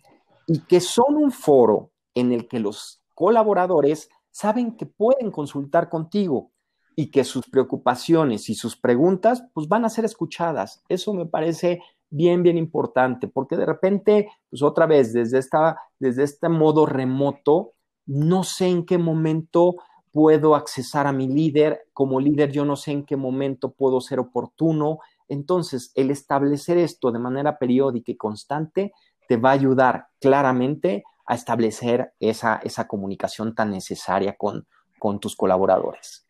y 0.48 0.60
que 0.62 0.80
son 0.80 1.16
un 1.16 1.32
foro 1.32 1.92
en 2.14 2.32
el 2.32 2.48
que 2.48 2.60
los 2.60 3.02
colaboradores 3.14 4.10
saben 4.32 4.76
que 4.76 4.86
pueden 4.86 5.32
consultar 5.32 5.90
contigo 5.90 6.52
y 6.96 7.12
que 7.12 7.24
sus 7.24 7.48
preocupaciones 7.50 8.50
y 8.50 8.56
sus 8.56 8.78
preguntas 8.78 9.44
pues 9.54 9.68
van 9.68 9.86
a 9.86 9.90
ser 9.90 10.06
escuchadas. 10.06 10.84
Eso 10.88 11.14
me 11.14 11.26
parece 11.26 11.82
bien, 12.10 12.44
bien 12.44 12.58
importante, 12.58 13.28
porque 13.28 13.58
de 13.58 13.66
repente, 13.66 14.30
pues 14.50 14.62
otra 14.62 14.86
vez, 14.86 15.14
desde, 15.14 15.38
esta, 15.40 15.78
desde 16.00 16.24
este 16.24 16.50
modo 16.50 16.86
remoto, 16.86 17.74
no 18.06 18.44
sé 18.44 18.68
en 18.68 18.86
qué 18.86 18.98
momento 18.98 19.76
puedo 20.12 20.56
accesar 20.56 21.08
a 21.08 21.12
mi 21.12 21.28
líder, 21.28 21.88
como 21.92 22.22
líder 22.22 22.52
yo 22.52 22.64
no 22.64 22.78
sé 22.78 22.92
en 22.92 23.06
qué 23.06 23.18
momento 23.18 23.72
puedo 23.72 24.00
ser 24.00 24.20
oportuno. 24.20 25.00
Entonces, 25.28 25.92
el 25.96 26.12
establecer 26.12 26.78
esto 26.78 27.12
de 27.12 27.20
manera 27.20 27.58
periódica 27.58 28.12
y 28.12 28.16
constante 28.16 28.94
te 29.28 29.38
va 29.38 29.50
a 29.50 29.54
ayudar 29.54 30.08
claramente 30.20 31.04
a 31.26 31.36
establecer 31.36 32.12
esa, 32.20 32.60
esa 32.64 32.88
comunicación 32.88 33.56
tan 33.56 33.72
necesaria 33.72 34.36
con, 34.38 34.68
con 35.00 35.20
tus 35.20 35.36
colaboradores. 35.36 36.28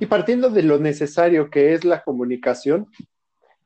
Y 0.00 0.06
partiendo 0.06 0.50
de 0.50 0.62
lo 0.62 0.78
necesario 0.78 1.50
que 1.50 1.72
es 1.72 1.84
la 1.84 2.02
comunicación, 2.02 2.88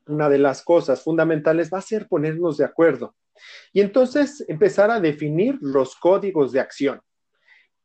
una 0.07 0.29
de 0.29 0.39
las 0.39 0.62
cosas 0.62 1.03
fundamentales 1.03 1.71
va 1.73 1.79
a 1.79 1.83
ser 1.83 2.09
ponernos 2.09 2.59
de 2.59 2.65
acuerdo 2.65 3.15
y 3.73 3.81
entonces 3.81 4.45
empezar 4.49 4.91
a 4.91 5.01
definir 5.01 5.59
los 5.61 5.97
códigos 5.97 6.53
de 6.53 6.61
acción. 6.61 7.01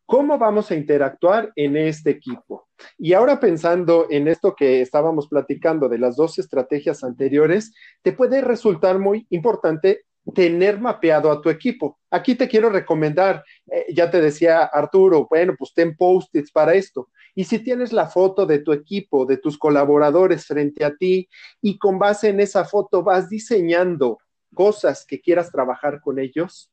¿Cómo 0.07 0.37
vamos 0.37 0.71
a 0.71 0.75
interactuar 0.75 1.51
en 1.57 1.75
este 1.75 2.11
equipo? 2.11 2.69
Y 2.97 3.11
ahora 3.11 3.41
pensando 3.41 4.07
en 4.09 4.29
esto 4.29 4.55
que 4.55 4.79
estábamos 4.79 5.27
platicando 5.27 5.89
de 5.89 5.97
las 5.97 6.15
dos 6.15 6.39
estrategias 6.39 7.03
anteriores, 7.03 7.73
te 8.01 8.13
puede 8.13 8.39
resultar 8.39 8.99
muy 8.99 9.27
importante 9.31 10.05
tener 10.33 10.79
mapeado 10.79 11.29
a 11.29 11.41
tu 11.41 11.49
equipo. 11.49 11.99
Aquí 12.09 12.35
te 12.35 12.47
quiero 12.47 12.69
recomendar, 12.69 13.43
eh, 13.69 13.87
ya 13.93 14.09
te 14.09 14.21
decía 14.21 14.63
Arturo, 14.63 15.27
bueno, 15.29 15.55
pues 15.59 15.73
ten 15.73 15.97
post-its 15.97 16.53
para 16.53 16.73
esto. 16.73 17.09
Y 17.35 17.43
si 17.43 17.59
tienes 17.59 17.91
la 17.91 18.07
foto 18.07 18.45
de 18.45 18.59
tu 18.59 18.71
equipo, 18.71 19.25
de 19.25 19.35
tus 19.35 19.57
colaboradores 19.57 20.45
frente 20.45 20.85
a 20.85 20.95
ti, 20.95 21.27
y 21.61 21.77
con 21.77 21.99
base 21.99 22.29
en 22.29 22.39
esa 22.39 22.63
foto 22.63 23.03
vas 23.03 23.27
diseñando 23.27 24.19
cosas 24.53 25.05
que 25.05 25.19
quieras 25.19 25.51
trabajar 25.51 25.99
con 25.99 26.17
ellos, 26.17 26.71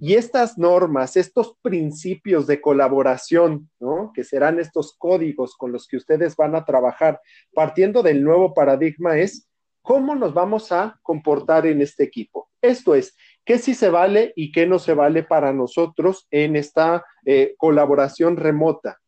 y 0.00 0.14
estas 0.14 0.58
normas, 0.58 1.16
estos 1.16 1.56
principios 1.62 2.46
de 2.46 2.60
colaboración, 2.60 3.70
¿no? 3.80 4.12
que 4.14 4.24
serán 4.24 4.58
estos 4.58 4.94
códigos 4.98 5.56
con 5.56 5.72
los 5.72 5.86
que 5.86 5.96
ustedes 5.96 6.36
van 6.36 6.54
a 6.54 6.64
trabajar, 6.64 7.20
partiendo 7.54 8.02
del 8.02 8.22
nuevo 8.22 8.54
paradigma, 8.54 9.18
es 9.18 9.48
cómo 9.82 10.14
nos 10.14 10.34
vamos 10.34 10.72
a 10.72 10.98
comportar 11.02 11.66
en 11.66 11.80
este 11.80 12.04
equipo. 12.04 12.50
Esto 12.60 12.94
es, 12.94 13.16
qué 13.46 13.58
sí 13.58 13.72
se 13.74 13.88
vale 13.88 14.32
y 14.36 14.52
qué 14.52 14.66
no 14.66 14.78
se 14.78 14.92
vale 14.92 15.22
para 15.22 15.52
nosotros 15.52 16.26
en 16.30 16.56
esta 16.56 17.06
eh, 17.24 17.54
colaboración 17.56 18.36
remota. 18.36 18.98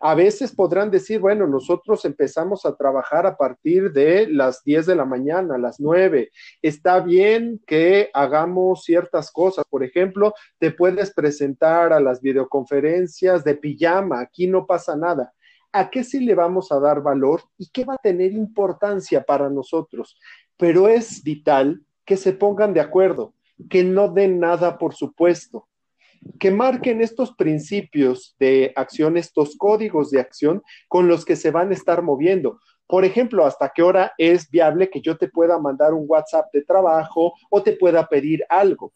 A 0.00 0.14
veces 0.14 0.52
podrán 0.52 0.90
decir, 0.90 1.20
bueno, 1.20 1.46
nosotros 1.46 2.04
empezamos 2.04 2.66
a 2.66 2.74
trabajar 2.74 3.26
a 3.26 3.36
partir 3.36 3.92
de 3.92 4.26
las 4.26 4.64
10 4.64 4.86
de 4.86 4.96
la 4.96 5.04
mañana, 5.04 5.58
las 5.58 5.78
9. 5.78 6.30
Está 6.62 7.00
bien 7.00 7.60
que 7.66 8.10
hagamos 8.14 8.84
ciertas 8.84 9.30
cosas. 9.30 9.64
Por 9.68 9.84
ejemplo, 9.84 10.34
te 10.58 10.72
puedes 10.72 11.12
presentar 11.14 11.92
a 11.92 12.00
las 12.00 12.20
videoconferencias 12.20 13.44
de 13.44 13.54
pijama. 13.54 14.20
Aquí 14.20 14.46
no 14.46 14.66
pasa 14.66 14.96
nada. 14.96 15.32
¿A 15.72 15.90
qué 15.90 16.04
sí 16.04 16.20
le 16.20 16.34
vamos 16.34 16.72
a 16.72 16.80
dar 16.80 17.02
valor 17.02 17.42
y 17.58 17.68
qué 17.70 17.84
va 17.84 17.94
a 17.94 17.98
tener 17.98 18.32
importancia 18.32 19.22
para 19.22 19.50
nosotros? 19.50 20.18
Pero 20.56 20.88
es 20.88 21.22
vital 21.22 21.82
que 22.04 22.16
se 22.16 22.32
pongan 22.32 22.74
de 22.74 22.80
acuerdo, 22.80 23.34
que 23.70 23.84
no 23.84 24.08
den 24.08 24.40
nada 24.40 24.78
por 24.78 24.94
supuesto 24.94 25.68
que 26.38 26.50
marquen 26.50 27.00
estos 27.00 27.34
principios 27.34 28.34
de 28.38 28.72
acción, 28.76 29.16
estos 29.16 29.56
códigos 29.56 30.10
de 30.10 30.20
acción 30.20 30.62
con 30.88 31.08
los 31.08 31.24
que 31.24 31.36
se 31.36 31.50
van 31.50 31.70
a 31.70 31.74
estar 31.74 32.02
moviendo. 32.02 32.60
Por 32.86 33.04
ejemplo, 33.04 33.46
hasta 33.46 33.72
qué 33.74 33.82
hora 33.82 34.12
es 34.18 34.50
viable 34.50 34.90
que 34.90 35.00
yo 35.00 35.16
te 35.16 35.28
pueda 35.28 35.58
mandar 35.58 35.94
un 35.94 36.04
WhatsApp 36.06 36.46
de 36.52 36.62
trabajo 36.62 37.34
o 37.50 37.62
te 37.62 37.72
pueda 37.72 38.06
pedir 38.06 38.44
algo. 38.48 38.92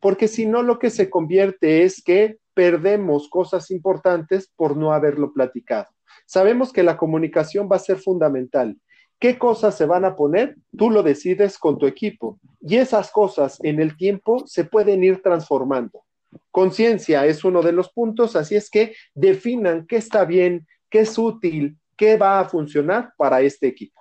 Porque 0.00 0.28
si 0.28 0.46
no, 0.46 0.62
lo 0.62 0.78
que 0.78 0.90
se 0.90 1.10
convierte 1.10 1.82
es 1.82 2.02
que 2.02 2.38
perdemos 2.54 3.28
cosas 3.28 3.70
importantes 3.70 4.52
por 4.56 4.76
no 4.76 4.92
haberlo 4.92 5.32
platicado. 5.32 5.88
Sabemos 6.26 6.72
que 6.72 6.82
la 6.82 6.96
comunicación 6.96 7.68
va 7.70 7.76
a 7.76 7.80
ser 7.80 7.98
fundamental. 7.98 8.76
¿Qué 9.18 9.36
cosas 9.36 9.76
se 9.76 9.84
van 9.84 10.04
a 10.04 10.14
poner? 10.14 10.56
Tú 10.76 10.90
lo 10.90 11.02
decides 11.02 11.58
con 11.58 11.78
tu 11.78 11.86
equipo. 11.86 12.38
Y 12.60 12.76
esas 12.76 13.10
cosas 13.10 13.58
en 13.62 13.80
el 13.80 13.96
tiempo 13.96 14.46
se 14.46 14.64
pueden 14.64 15.02
ir 15.02 15.22
transformando. 15.22 16.04
Conciencia 16.50 17.26
es 17.26 17.44
uno 17.44 17.62
de 17.62 17.72
los 17.72 17.90
puntos, 17.90 18.36
así 18.36 18.54
es 18.54 18.70
que 18.70 18.94
definan 19.14 19.86
qué 19.86 19.96
está 19.96 20.24
bien, 20.24 20.66
qué 20.90 21.00
es 21.00 21.18
útil, 21.18 21.76
qué 21.96 22.16
va 22.16 22.40
a 22.40 22.44
funcionar 22.44 23.12
para 23.16 23.40
este 23.40 23.66
equipo. 23.66 24.00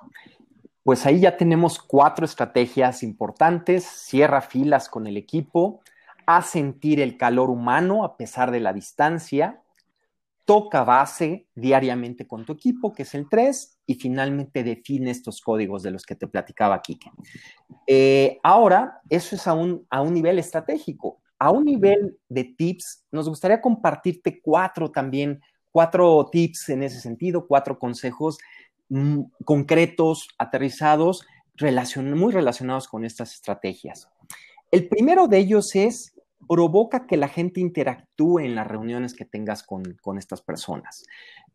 Pues 0.84 1.06
ahí 1.06 1.22
ya 1.22 1.36
tenemos 1.36 1.80
cuatro 1.80 2.24
estrategias 2.24 3.04
importantes. 3.04 3.84
Cierra 3.84 4.42
filas 4.42 4.88
con 4.88 5.08
el 5.08 5.18
equipo, 5.18 5.82
haz 6.26 6.52
sentir 6.52 7.00
el 7.00 7.18
calor 7.18 7.50
humano 7.50 8.04
a 8.04 8.18
pesar 8.18 8.52
de 8.52 8.60
la 8.60 8.72
distancia, 8.72 9.62
toca 10.48 10.84
base 10.84 11.46
diariamente 11.54 12.26
con 12.26 12.46
tu 12.46 12.54
equipo, 12.54 12.92
que 12.94 13.04
es 13.04 13.14
el 13.14 13.30
3, 13.30 13.80
y 13.86 13.96
finalmente 13.96 14.64
define 14.64 15.12
estos 15.12 15.42
códigos 15.42 15.84
de 15.84 15.92
los 15.92 16.06
que 16.06 16.16
te 16.16 16.26
platicaba 16.26 16.82
Kike. 16.82 17.12
Eh, 17.86 18.40
ahora, 18.42 19.02
eso 19.10 19.36
es 19.36 19.46
a 19.46 19.54
un, 19.54 19.86
a 19.90 20.02
un 20.02 20.14
nivel 20.14 20.40
estratégico 20.40 21.20
a 21.40 21.52
un 21.52 21.66
nivel 21.66 22.18
de 22.30 22.44
tips, 22.44 23.06
nos 23.12 23.30
gustaría 23.30 23.62
compartirte 23.62 24.42
cuatro 24.42 24.92
también, 24.92 25.42
cuatro 25.72 26.28
tips 26.32 26.70
en 26.70 26.84
ese 26.84 27.00
sentido, 27.00 27.48
cuatro 27.48 27.78
consejos 27.78 28.38
mm, 28.90 29.22
concretos, 29.46 30.30
aterrizados, 30.38 31.26
muy 32.16 32.32
relacionados 32.34 32.88
con 32.88 33.04
estas 33.04 33.34
estrategias. 33.34 34.08
El 34.70 34.88
primero 34.88 35.28
de 35.28 35.40
ellos 35.40 35.76
es 35.76 36.14
provoca 36.48 37.06
que 37.08 37.18
la 37.18 37.28
gente 37.28 37.60
interactúe 37.60 38.40
en 38.40 38.56
las 38.56 38.68
reuniones 38.68 39.14
que 39.14 39.26
tengas 39.26 39.64
con, 39.64 40.18
estas 40.18 40.42
personas. 40.42 41.04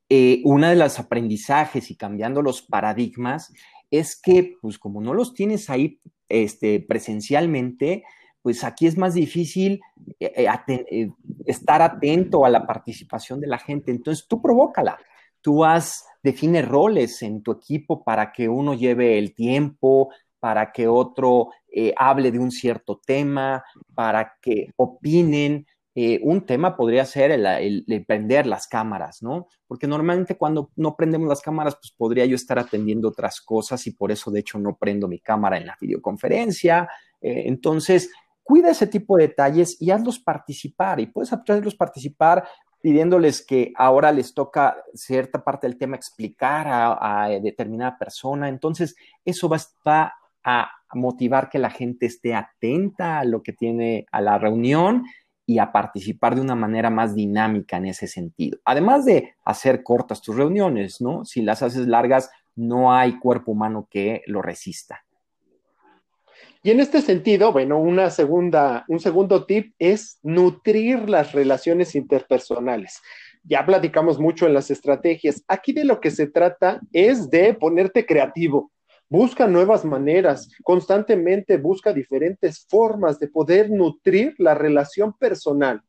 Eh, 0.08 0.42
una 0.44 0.70
de 0.70 0.76
los 0.76 0.98
aprendizajes 0.98 1.90
y 1.90 1.96
cambiando 1.96 2.42
los 2.42 2.62
paradigmas 2.62 3.52
es 3.90 4.20
que, 4.20 4.56
pues 4.60 4.78
como 4.78 5.00
no 5.00 5.14
los 5.14 5.34
tienes 5.34 5.70
ahí 5.70 6.00
este, 6.28 6.80
presencialmente, 6.80 8.04
pues 8.42 8.64
aquí 8.64 8.86
es 8.86 8.98
más 8.98 9.14
difícil 9.14 9.80
eh, 10.18 10.32
eh, 10.36 10.86
eh, 10.90 11.10
estar 11.46 11.80
atento 11.80 12.44
a 12.44 12.50
la 12.50 12.66
participación 12.66 13.40
de 13.40 13.46
la 13.46 13.58
gente. 13.58 13.90
Entonces 13.92 14.26
tú 14.28 14.42
provócala. 14.42 14.98
Tú 15.40 15.64
has, 15.64 16.04
define 16.22 16.62
roles 16.62 17.22
en 17.22 17.42
tu 17.42 17.52
equipo 17.52 18.02
para 18.04 18.32
que 18.32 18.48
uno 18.48 18.74
lleve 18.74 19.18
el 19.18 19.34
tiempo, 19.34 20.10
para 20.42 20.72
que 20.72 20.88
otro 20.88 21.50
hable 21.96 22.32
de 22.32 22.40
un 22.40 22.50
cierto 22.50 23.00
tema, 23.06 23.62
para 23.94 24.34
que 24.42 24.70
opinen. 24.74 25.64
un 26.22 26.44
tema 26.44 26.76
podría 26.76 27.04
ser 27.04 27.30
el, 27.30 28.04
prender 28.08 28.48
las 28.48 28.66
cámaras, 28.66 29.22
¿no? 29.22 29.46
Porque 29.68 29.86
normalmente 29.86 30.36
cuando 30.36 30.70
no 30.74 30.96
prendemos 30.96 31.28
las 31.28 31.42
cámaras, 31.42 31.76
pues 31.76 31.92
podría 31.96 32.26
yo 32.26 32.34
estar 32.34 32.58
atendiendo 32.58 33.06
otras 33.06 33.40
cosas 33.40 33.86
y 33.86 33.92
por 33.92 34.10
eso 34.10 34.32
de 34.32 34.40
hecho 34.40 34.58
no 34.58 34.76
prendo 34.76 35.06
mi 35.06 35.20
cámara 35.20 35.58
en 35.58 35.66
la 35.66 35.78
videoconferencia. 35.80 36.88
entonces, 37.20 38.10
cuida 38.42 38.72
ese 38.72 38.88
tipo 38.88 39.16
de 39.16 39.28
detalles 39.28 39.80
y 39.80 39.92
hazlos 39.92 40.18
participar. 40.18 40.98
Y 40.98 41.06
puedes 41.06 41.32
hacerlos 41.32 41.76
participar 41.76 42.42
pidiéndoles 42.82 43.46
que 43.46 43.72
ahora 43.76 44.10
les 44.10 44.34
toca 44.34 44.76
cierta 44.92 45.42
parte 45.42 45.68
del 45.68 45.78
tema 45.78 45.96
explicar 45.96 46.66
a, 46.68 47.28
determinada 47.40 47.96
persona. 47.96 48.48
Entonces, 48.48 48.96
eso 49.24 49.48
va, 49.48 49.58
va, 49.86 50.12
a 50.44 50.70
motivar 50.94 51.48
que 51.48 51.58
la 51.58 51.70
gente 51.70 52.06
esté 52.06 52.34
atenta 52.34 53.20
a 53.20 53.24
lo 53.24 53.42
que 53.42 53.52
tiene 53.52 54.06
a 54.10 54.20
la 54.20 54.38
reunión 54.38 55.04
y 55.46 55.58
a 55.58 55.72
participar 55.72 56.34
de 56.34 56.40
una 56.40 56.54
manera 56.54 56.90
más 56.90 57.14
dinámica 57.14 57.76
en 57.76 57.86
ese 57.86 58.06
sentido. 58.06 58.58
Además 58.64 59.04
de 59.04 59.34
hacer 59.44 59.82
cortas 59.82 60.22
tus 60.22 60.36
reuniones, 60.36 61.00
¿no? 61.00 61.24
Si 61.24 61.42
las 61.42 61.62
haces 61.62 61.86
largas, 61.86 62.30
no 62.54 62.94
hay 62.94 63.18
cuerpo 63.18 63.52
humano 63.52 63.88
que 63.90 64.22
lo 64.26 64.42
resista. 64.42 65.04
Y 66.64 66.70
en 66.70 66.80
este 66.80 67.02
sentido, 67.02 67.52
bueno, 67.52 67.78
una 67.78 68.10
segunda, 68.10 68.84
un 68.88 69.00
segundo 69.00 69.46
tip 69.46 69.74
es 69.78 70.20
nutrir 70.22 71.08
las 71.08 71.32
relaciones 71.32 71.96
interpersonales. 71.96 73.00
Ya 73.42 73.66
platicamos 73.66 74.20
mucho 74.20 74.46
en 74.46 74.54
las 74.54 74.70
estrategias. 74.70 75.42
Aquí 75.48 75.72
de 75.72 75.84
lo 75.84 76.00
que 76.00 76.12
se 76.12 76.28
trata 76.28 76.80
es 76.92 77.28
de 77.30 77.54
ponerte 77.54 78.06
creativo. 78.06 78.70
Busca 79.12 79.46
nuevas 79.46 79.84
maneras, 79.84 80.48
constantemente 80.62 81.58
busca 81.58 81.92
diferentes 81.92 82.64
formas 82.66 83.18
de 83.18 83.28
poder 83.28 83.70
nutrir 83.70 84.34
la 84.38 84.54
relación 84.54 85.12
personal. 85.18 85.82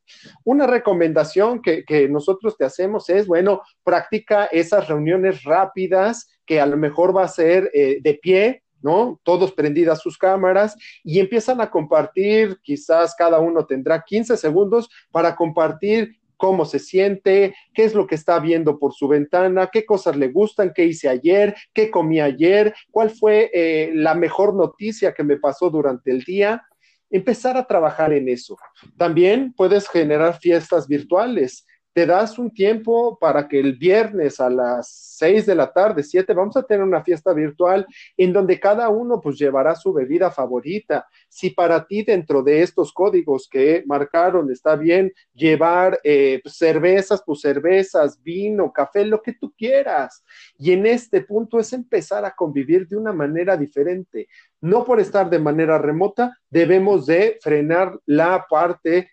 Una 0.44 0.68
recomendación 0.68 1.62
que, 1.62 1.86
nosotros 2.10 2.58
te 2.58 2.66
hacemos 2.66 3.10
es, 3.10 3.26
bueno, 3.26 3.62
practica 3.82 4.48
esas 4.48 4.90
reuniones 4.90 5.42
rápidas 5.44 6.28
que 6.46 6.60
a 6.60 6.66
lo 6.66 6.76
mejor 6.76 7.16
va 7.16 7.24
a 7.24 7.30
ser 7.30 7.72
eh, 7.74 8.00
de 8.02 8.14
pie, 8.16 8.64
¿no? 8.82 9.22
Todos 9.24 9.54
prendidas 9.54 10.02
sus 10.02 10.18
cámaras 10.18 10.76
y 11.02 11.22
empiezan 11.22 11.62
a 11.62 11.72
compartir, 11.72 12.60
quizás 12.62 13.16
cada 13.16 13.40
uno 13.40 13.66
tendrá 13.66 14.04
15 14.04 14.36
segundos 14.36 14.90
para 15.12 15.34
compartir 15.34 16.20
cómo 16.44 16.66
se 16.66 16.78
siente, 16.78 17.56
qué 17.74 17.86
es 17.86 17.94
lo 17.94 18.06
que 18.06 18.16
está 18.16 18.38
viendo 18.38 18.78
por 18.78 18.94
su 18.94 19.08
ventana, 19.08 19.70
qué 19.72 19.86
cosas 19.86 20.18
le 20.18 20.28
gustan, 20.28 20.74
qué 20.76 20.84
hice 20.84 21.08
ayer, 21.08 21.56
qué 21.74 21.90
comí 21.90 22.20
ayer, 22.20 22.76
cuál 22.92 23.12
fue 23.12 23.50
eh, 23.54 23.92
la 23.94 24.14
mejor 24.14 24.54
noticia 24.54 25.14
que 25.14 25.24
me 25.24 25.38
pasó 25.38 25.70
durante 25.70 26.12
el 26.12 26.22
día. 26.24 26.62
Empezar 27.10 27.56
a 27.56 27.66
trabajar 27.66 28.12
en 28.12 28.28
eso. 28.28 28.58
También 28.98 29.54
puedes 29.56 29.88
generar 29.88 30.38
fiestas 30.38 30.86
virtuales 30.86 31.66
te 31.94 32.08
das 32.08 32.40
un 32.40 32.52
tiempo 32.52 33.18
para 33.20 33.48
que 33.48 33.60
el 33.60 33.78
viernes 33.78 34.40
a 34.40 34.50
las 34.50 34.90
seis 34.90 35.46
de 35.46 35.54
la 35.54 35.72
tarde, 35.72 36.02
siete, 36.02 36.34
vamos 36.34 36.58
a 36.58 36.64
tener 36.64 36.84
una 36.84 37.04
fiesta 37.04 37.34
virtual 37.34 37.86
en 38.18 38.34
donde 38.34 38.60
cada 38.60 38.90
uno 38.90 39.22
pues 39.22 39.38
llevará 39.38 39.76
su 39.76 39.94
bebida 39.94 40.32
favorita. 40.32 41.08
Si 41.30 41.52
para 41.52 41.86
ti 41.86 42.02
dentro 42.02 42.42
de 42.42 42.64
estos 42.64 42.92
códigos 42.92 43.48
que 43.48 43.84
marcaron 43.86 44.52
está 44.52 44.76
bien 44.76 45.14
llevar 45.34 46.00
eh, 46.04 46.40
pues, 46.42 46.58
cervezas, 46.58 47.22
pues 47.24 47.42
cervezas, 47.42 48.22
vino, 48.24 48.74
café, 48.74 49.06
lo 49.06 49.22
que 49.22 49.34
tú 49.34 49.54
quieras. 49.56 50.24
Y 50.58 50.72
en 50.72 50.88
este 50.88 51.22
punto 51.22 51.60
es 51.60 51.72
empezar 51.74 52.26
a 52.26 52.34
convivir 52.36 52.88
de 52.88 52.98
una 52.98 53.14
manera 53.14 53.56
diferente. 53.56 54.28
No 54.62 54.84
por 54.84 55.00
estar 55.00 55.30
de 55.30 55.40
manera 55.40 55.78
remota, 55.78 56.38
debemos 56.50 57.06
de 57.06 57.38
frenar 57.42 58.00
la 58.06 58.46
parte 58.50 59.10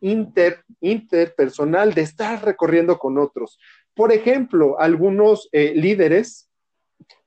inter, 0.00 0.64
interpersonal 0.80 1.94
de 1.94 2.02
estar 2.02 2.44
recorriendo 2.44 2.98
con 2.98 3.18
otros. 3.18 3.58
Por 3.94 4.12
ejemplo, 4.12 4.78
algunos 4.78 5.48
eh, 5.52 5.72
líderes 5.74 6.48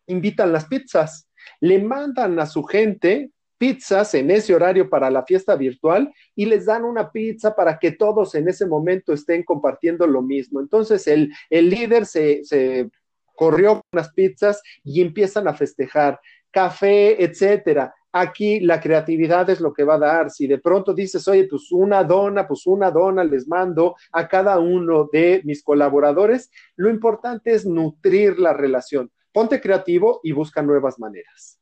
invitan 0.08 0.51
las 0.51 0.65
pizzas, 0.65 1.30
le 1.60 1.80
mandan 1.80 2.39
a 2.39 2.46
su 2.46 2.63
gente 2.63 3.32
pizzas 3.58 4.13
en 4.13 4.30
ese 4.30 4.53
horario 4.53 4.89
para 4.89 5.10
la 5.10 5.24
fiesta 5.24 5.56
virtual 5.56 6.13
y 6.36 6.46
les 6.46 6.65
dan 6.65 6.84
una 6.84 7.12
pizza 7.12 7.56
para 7.56 7.80
que 7.80 7.92
todos 7.92 8.36
en 8.36 8.50
ese 8.50 8.65
momento 8.65 9.13
estén 9.13 9.44
compartiendo 9.44 10.06
lo 10.06 10.22
mismo. 10.22 10.60
Entonces 10.60 11.08
el, 11.08 11.32
el 11.50 11.70
líder 11.70 12.06
se, 12.06 12.44
se 12.44 12.89
corrió 13.36 13.75
con 13.75 13.84
las 13.94 14.12
pizzas 14.12 14.62
y 14.84 15.01
empiezan 15.01 15.48
a 15.48 15.53
festejar 15.53 16.20
café, 16.51 17.24
etcétera. 17.24 17.94
Aquí 18.15 18.60
la 18.60 18.79
creatividad 18.79 19.50
es 19.50 19.60
lo 19.60 19.74
que 19.74 19.84
va 19.84 19.96
a 19.96 20.00
dar. 20.00 20.29
Si 20.29 20.46
de 20.46 20.60
pronto 20.60 20.93
dices, 20.93 21.27
oye, 21.27 21.48
pues 21.50 21.72
una 21.72 22.03
dona, 22.03 22.48
pues 22.48 22.67
una 22.67 22.91
dona 22.91 23.24
les 23.24 23.48
mando 23.48 23.96
a 24.12 24.27
cada 24.27 24.60
uno 24.60 25.10
de 25.12 25.41
mis 25.43 25.63
colaboradores, 25.63 26.51
lo 26.75 26.91
importante 26.91 27.53
es 27.53 27.65
nutrir 27.65 28.38
la 28.38 28.53
relación. 28.53 29.12
Ponte 29.32 29.60
creativo 29.60 30.20
y 30.22 30.32
busca 30.32 30.62
nuevas 30.62 31.00
maneras. 31.00 31.60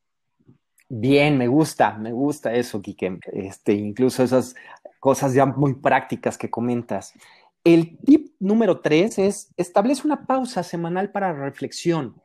Bien, 0.89 1.37
me 1.37 1.47
gusta, 1.47 1.97
me 1.97 2.11
gusta 2.11 2.53
eso, 2.53 2.81
Kike. 2.81 3.19
Este, 3.31 3.71
incluso 3.71 4.21
esas 4.21 4.53
cosas 4.99 5.33
ya 5.33 5.45
muy 5.45 5.75
prácticas 5.75 6.37
que 6.37 6.49
comentas. 6.49 7.13
El 7.63 7.97
tip 7.99 8.33
número 8.41 8.81
tres 8.81 9.17
es 9.17 9.53
establece 9.55 10.05
una 10.05 10.25
pausa 10.25 10.63
semanal 10.63 11.11
para 11.11 11.31
reflexión. 11.31 12.21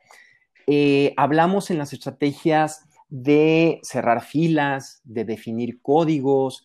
Eh, 0.66 1.14
hablamos 1.16 1.70
en 1.70 1.78
las 1.78 1.92
estrategias 1.92 2.85
de 3.08 3.80
cerrar 3.82 4.22
filas, 4.22 5.00
de 5.04 5.24
definir 5.24 5.80
códigos. 5.80 6.64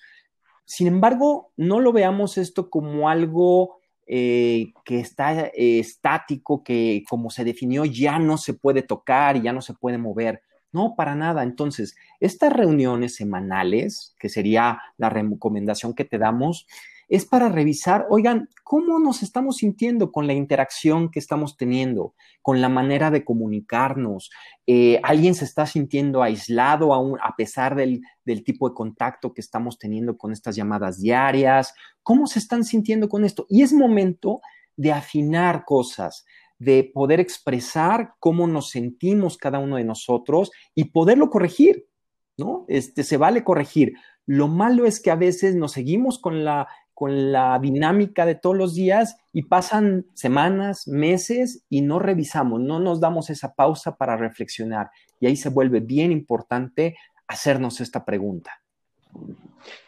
Sin 0.66 0.88
embargo, 0.88 1.52
no 1.58 1.80
lo 1.80 1.92
veamos 1.92 2.38
esto 2.38 2.70
como 2.70 3.10
algo 3.10 3.80
eh, 4.08 4.74
que 4.84 5.00
está 5.00 5.48
eh, 5.48 5.80
estático, 5.80 6.64
que 6.64 7.04
como 7.10 7.30
se 7.30 7.44
definió 7.44 7.86
ya 7.86 8.20
no 8.20 8.38
se 8.38 8.54
puede 8.54 8.82
tocar 8.82 9.38
y 9.38 9.44
ya 9.44 9.54
no 9.54 9.62
se 9.62 9.74
puede 9.74 9.98
mover. 9.98 10.42
No, 10.74 10.96
para 10.96 11.16
nada. 11.16 11.44
Entonces, 11.44 11.96
estas 12.20 12.54
reuniones 12.54 13.16
semanales, 13.16 14.16
que 14.20 14.30
sería 14.30 14.82
la 14.98 15.10
recomendación 15.10 15.94
que 15.94 16.06
te 16.06 16.18
damos, 16.18 16.66
es 17.12 17.26
para 17.26 17.50
revisar, 17.50 18.08
oigan, 18.10 18.48
cómo 18.64 18.98
nos 18.98 19.22
estamos 19.22 19.58
sintiendo 19.58 20.14
con 20.14 20.28
la 20.28 20.34
interacción 20.34 21.12
que 21.12 21.20
estamos 21.20 21.58
teniendo, 21.58 22.16
con 22.42 22.62
la 22.62 22.70
manera 22.70 23.12
de 23.12 23.26
comunicarnos. 23.26 24.32
Eh, 24.66 24.98
¿Alguien 25.04 25.36
se 25.36 25.44
está 25.44 25.66
sintiendo 25.66 26.24
aislado 26.24 26.94
aún 26.94 27.20
a 27.22 27.36
pesar 27.36 27.76
del, 27.76 28.00
del 28.24 28.46
tipo 28.46 28.70
de 28.70 28.76
contacto 28.76 29.34
que 29.34 29.42
estamos 29.42 29.78
teniendo 29.78 30.18
con 30.18 30.32
estas 30.32 30.56
llamadas 30.56 31.02
diarias? 31.02 31.74
¿Cómo 32.02 32.28
se 32.28 32.40
están 32.40 32.64
sintiendo 32.64 33.10
con 33.10 33.26
esto? 33.26 33.46
Y 33.50 33.64
es 33.64 33.74
momento 33.74 34.40
de 34.78 34.94
afinar 34.94 35.66
cosas, 35.66 36.24
de 36.60 36.90
poder 36.94 37.20
expresar 37.20 38.14
cómo 38.20 38.48
nos 38.48 38.70
sentimos 38.70 39.36
cada 39.36 39.60
uno 39.60 39.76
de 39.76 39.84
nosotros 39.84 40.50
y 40.74 40.86
poderlo 40.86 41.30
corregir, 41.30 41.90
¿no? 42.38 42.64
Este, 42.70 43.04
se 43.04 43.18
vale 43.18 43.44
corregir. 43.44 43.96
Lo 44.26 44.48
malo 44.48 44.86
es 44.86 45.02
que 45.02 45.12
a 45.12 45.16
veces 45.16 45.56
nos 45.56 45.74
seguimos 45.74 46.18
con 46.18 46.46
la 46.46 46.70
con 47.02 47.32
la 47.32 47.58
dinámica 47.58 48.28
de 48.28 48.36
todos 48.36 48.56
los 48.56 48.76
días 48.76 49.18
y 49.34 49.42
pasan 49.42 50.06
semanas, 50.14 50.88
meses 50.88 51.66
y 51.68 51.82
no 51.82 51.98
revisamos, 51.98 52.62
no 52.62 52.80
nos 52.80 53.00
damos 53.00 53.32
esa 53.32 53.56
pausa 53.56 53.96
para 53.96 54.18
reflexionar. 54.18 54.92
Y 55.20 55.26
ahí 55.26 55.36
se 55.36 55.50
vuelve 55.50 55.80
bien 55.80 56.12
importante 56.12 56.96
hacernos 57.28 57.82
esta 57.82 58.06
pregunta. 58.06 58.52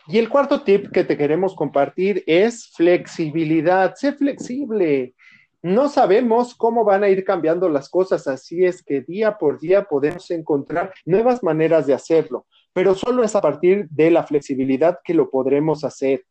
Y 0.08 0.18
el 0.18 0.28
cuarto 0.28 0.64
tip 0.64 0.90
que 0.92 1.04
te 1.04 1.16
queremos 1.16 1.54
compartir 1.54 2.24
es 2.26 2.72
flexibilidad. 2.72 3.94
Sé 3.94 4.14
flexible. 4.14 5.14
No 5.62 5.90
sabemos 5.90 6.56
cómo 6.56 6.84
van 6.84 7.04
a 7.04 7.10
ir 7.10 7.24
cambiando 7.24 7.70
las 7.70 7.90
cosas, 7.90 8.26
así 8.26 8.66
es 8.66 8.82
que 8.82 9.02
día 9.02 9.38
por 9.38 9.60
día 9.60 9.84
podemos 9.84 10.32
encontrar 10.32 10.92
nuevas 11.06 11.44
maneras 11.44 11.86
de 11.86 11.94
hacerlo, 11.94 12.48
pero 12.74 12.96
solo 12.96 13.24
es 13.24 13.36
a 13.36 13.42
partir 13.42 13.88
de 13.92 14.10
la 14.10 14.24
flexibilidad 14.24 14.98
que 15.04 15.14
lo 15.14 15.30
podremos 15.30 15.84
hacer. 15.84 16.26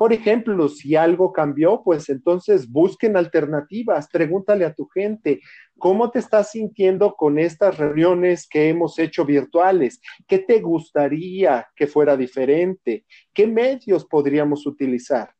Por 0.00 0.14
ejemplo, 0.14 0.70
si 0.70 0.96
algo 0.96 1.30
cambió, 1.30 1.82
pues 1.84 2.08
entonces 2.08 2.72
busquen 2.72 3.18
alternativas, 3.18 4.08
pregúntale 4.10 4.64
a 4.64 4.72
tu 4.72 4.86
gente, 4.86 5.42
¿cómo 5.76 6.10
te 6.10 6.20
estás 6.20 6.52
sintiendo 6.52 7.16
con 7.16 7.38
estas 7.38 7.76
reuniones 7.76 8.48
que 8.48 8.70
hemos 8.70 8.98
hecho 8.98 9.26
virtuales? 9.26 10.00
¿Qué 10.26 10.38
te 10.38 10.60
gustaría 10.60 11.68
que 11.76 11.86
fuera 11.86 12.16
diferente? 12.16 13.04
¿Qué 13.34 13.46
medios 13.46 14.06
podríamos 14.06 14.66
utilizar? 14.66 15.34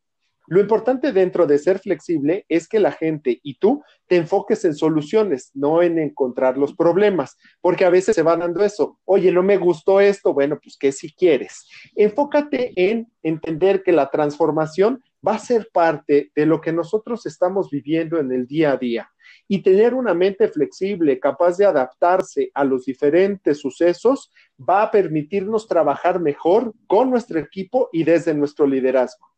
Lo 0.50 0.58
importante 0.58 1.12
dentro 1.12 1.46
de 1.46 1.58
ser 1.58 1.78
flexible 1.78 2.44
es 2.48 2.66
que 2.66 2.80
la 2.80 2.90
gente 2.90 3.38
y 3.44 3.60
tú 3.60 3.84
te 4.08 4.16
enfoques 4.16 4.64
en 4.64 4.74
soluciones, 4.74 5.52
no 5.54 5.80
en 5.80 5.96
encontrar 6.00 6.58
los 6.58 6.74
problemas, 6.74 7.38
porque 7.60 7.84
a 7.84 7.90
veces 7.90 8.16
se 8.16 8.24
va 8.24 8.36
dando 8.36 8.64
eso. 8.64 8.98
Oye, 9.04 9.30
no 9.30 9.44
me 9.44 9.58
gustó 9.58 10.00
esto, 10.00 10.34
bueno, 10.34 10.58
pues 10.60 10.76
¿qué 10.76 10.90
si 10.90 11.14
quieres? 11.14 11.68
Enfócate 11.94 12.72
en 12.74 13.06
entender 13.22 13.84
que 13.84 13.92
la 13.92 14.10
transformación 14.10 15.04
va 15.24 15.36
a 15.36 15.38
ser 15.38 15.68
parte 15.72 16.32
de 16.34 16.46
lo 16.46 16.60
que 16.60 16.72
nosotros 16.72 17.26
estamos 17.26 17.70
viviendo 17.70 18.18
en 18.18 18.32
el 18.32 18.48
día 18.48 18.72
a 18.72 18.76
día 18.76 19.08
y 19.46 19.62
tener 19.62 19.94
una 19.94 20.14
mente 20.14 20.48
flexible, 20.48 21.20
capaz 21.20 21.58
de 21.58 21.66
adaptarse 21.66 22.50
a 22.54 22.64
los 22.64 22.86
diferentes 22.86 23.60
sucesos, 23.60 24.32
va 24.58 24.82
a 24.82 24.90
permitirnos 24.90 25.68
trabajar 25.68 26.18
mejor 26.18 26.74
con 26.88 27.08
nuestro 27.08 27.38
equipo 27.38 27.88
y 27.92 28.02
desde 28.02 28.34
nuestro 28.34 28.66
liderazgo. 28.66 29.30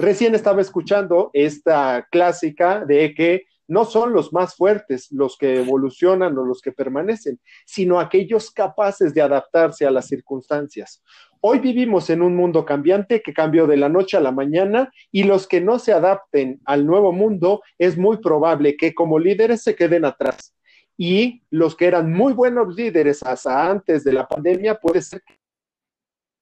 Recién 0.00 0.34
estaba 0.34 0.62
escuchando 0.62 1.28
esta 1.34 2.08
clásica 2.10 2.86
de 2.86 3.12
que 3.12 3.44
no 3.68 3.84
son 3.84 4.14
los 4.14 4.32
más 4.32 4.56
fuertes 4.56 5.12
los 5.12 5.36
que 5.36 5.60
evolucionan 5.60 6.38
o 6.38 6.44
los 6.46 6.62
que 6.62 6.72
permanecen, 6.72 7.38
sino 7.66 8.00
aquellos 8.00 8.50
capaces 8.50 9.12
de 9.12 9.20
adaptarse 9.20 9.84
a 9.84 9.90
las 9.90 10.06
circunstancias. 10.06 11.02
Hoy 11.42 11.58
vivimos 11.58 12.08
en 12.08 12.22
un 12.22 12.34
mundo 12.34 12.64
cambiante 12.64 13.20
que 13.20 13.34
cambió 13.34 13.66
de 13.66 13.76
la 13.76 13.90
noche 13.90 14.16
a 14.16 14.20
la 14.20 14.32
mañana 14.32 14.90
y 15.12 15.24
los 15.24 15.46
que 15.46 15.60
no 15.60 15.78
se 15.78 15.92
adapten 15.92 16.62
al 16.64 16.86
nuevo 16.86 17.12
mundo 17.12 17.60
es 17.76 17.98
muy 17.98 18.16
probable 18.22 18.78
que 18.78 18.94
como 18.94 19.18
líderes 19.18 19.62
se 19.62 19.76
queden 19.76 20.06
atrás. 20.06 20.56
Y 20.96 21.42
los 21.50 21.76
que 21.76 21.84
eran 21.84 22.10
muy 22.10 22.32
buenos 22.32 22.74
líderes 22.74 23.22
hasta 23.22 23.70
antes 23.70 24.02
de 24.02 24.14
la 24.14 24.26
pandemia 24.26 24.76
puede 24.76 25.02
ser 25.02 25.20
que 25.26 25.34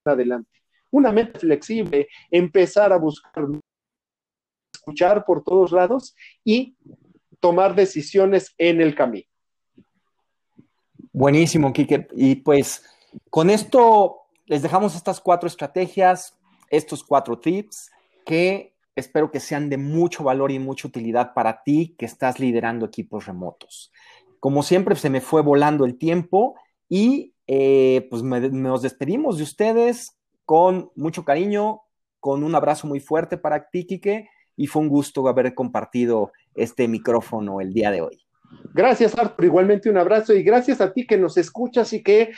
adelante 0.05 0.58
una 0.91 1.13
mente 1.13 1.39
flexible, 1.39 2.09
empezar 2.31 2.93
a 2.93 2.99
buscar, 2.99 3.47
escuchar 4.73 5.25
por 5.25 5.43
todos 5.43 5.73
lados 5.73 6.15
y 6.45 6.77
tomar 7.41 7.75
decisiones 7.75 8.55
en 8.59 8.81
el 8.81 8.95
camino. 8.95 9.27
Buenísimo, 11.13 11.73
Kike. 11.73 12.09
Y 12.13 12.37
pues 12.37 12.85
con 13.31 13.51
esto 13.51 14.23
les 14.47 14.63
dejamos 14.63 14.95
estas 14.95 15.21
cuatro 15.21 15.47
estrategias, 15.47 16.37
estos 16.71 17.03
cuatro 17.03 17.39
tips 17.39 17.91
que 18.25 18.75
espero 18.95 19.31
que 19.31 19.41
sean 19.41 19.71
de 19.71 19.79
mucho 19.79 20.25
valor 20.25 20.51
y 20.51 20.59
mucha 20.59 20.89
utilidad 20.89 21.33
para 21.33 21.63
ti 21.63 21.95
que 21.99 22.07
estás 22.07 22.39
liderando 22.41 22.87
equipos 22.87 23.27
remotos. 23.27 23.93
Como 24.41 24.63
siempre, 24.63 24.95
se 24.97 25.11
me 25.11 25.21
fue 25.21 25.43
volando 25.43 25.85
el 25.85 25.99
tiempo 25.99 26.57
y 26.89 27.35
eh, 27.47 28.07
pues 28.11 28.23
nos 28.23 28.83
despedimos 28.83 29.39
de 29.39 29.45
ustedes 29.45 30.18
con 30.49 30.91
mucho 30.97 31.27
cariño, 31.27 31.83
con 32.21 32.43
un 32.43 32.55
abrazo 32.55 32.87
muy 32.87 33.01
fuerte 33.01 33.37
para 33.37 33.69
ti, 33.69 33.85
Quique, 33.85 34.31
y 34.57 34.67
fue 34.67 34.81
un 34.81 34.89
gusto 34.89 35.29
haber 35.29 35.55
compartido 35.55 36.33
este 36.55 36.89
micrófono 36.89 37.61
el 37.61 37.75
día 37.75 37.91
de 37.91 38.01
hoy. 38.01 38.25
Gracias, 38.73 39.15
Arthur. 39.19 39.45
Igualmente 39.45 39.91
un 39.91 39.99
abrazo 39.99 40.33
y 40.33 40.43
gracias 40.43 40.81
a 40.81 40.95
ti 40.95 41.07
que 41.07 41.19
nos 41.19 41.37
escuchas 41.37 41.93
y 41.93 42.03
que 42.03 42.33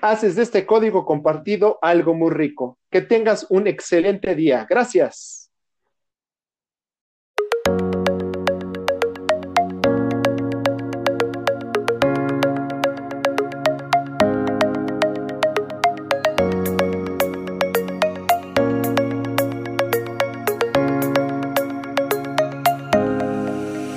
haces 0.00 0.34
de 0.34 0.42
este 0.42 0.66
código 0.66 1.06
compartido 1.06 1.78
algo 1.82 2.14
muy 2.14 2.32
rico. 2.32 2.78
Que 2.90 3.00
tengas 3.00 3.46
un 3.48 3.68
excelente 3.68 4.34
día. 4.34 4.66
Gracias. 4.68 5.41